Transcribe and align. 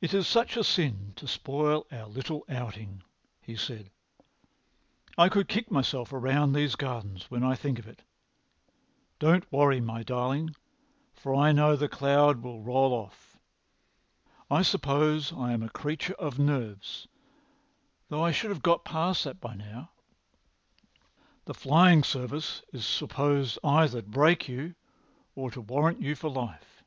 "It 0.00 0.14
is 0.14 0.28
such 0.28 0.56
a 0.56 0.62
sin 0.62 1.14
to 1.16 1.26
spoil 1.26 1.84
our 1.90 2.06
little 2.06 2.44
outing," 2.48 3.02
he 3.40 3.56
said. 3.56 3.90
"I 5.18 5.28
could 5.28 5.48
kick 5.48 5.68
myself 5.68 6.12
round 6.12 6.54
these 6.54 6.76
gardens 6.76 7.28
when 7.28 7.42
I 7.42 7.56
think 7.56 7.80
of 7.80 7.88
it. 7.88 8.02
Don't 9.18 9.50
worry, 9.50 9.80
my 9.80 10.04
darling, 10.04 10.54
for 11.12 11.34
I 11.34 11.50
know 11.50 11.74
the 11.74 11.88
cloud 11.88 12.40
will 12.40 12.62
roll 12.62 12.92
off. 12.92 13.36
I 14.48 14.62
suppose 14.62 15.32
I 15.32 15.50
am 15.52 15.64
a 15.64 15.68
creature 15.68 16.14
of 16.20 16.38
nerves, 16.38 17.08
though 18.10 18.22
I 18.22 18.30
should 18.30 18.50
have 18.50 18.62
got 18.62 18.84
past 18.84 19.24
that 19.24 19.40
by 19.40 19.56
now. 19.56 19.90
The 21.46 21.52
Fly[Pg 21.54 21.96
240]ing 22.02 22.04
Service 22.04 22.62
is 22.72 22.86
supposed 22.86 23.58
either 23.64 24.02
to 24.02 24.08
break 24.08 24.46
you 24.48 24.76
or 25.34 25.50
to 25.50 25.60
warrant 25.60 26.00
you 26.00 26.14
for 26.14 26.30
life." 26.30 26.84